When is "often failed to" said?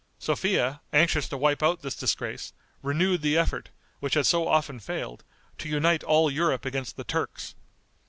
4.47-5.69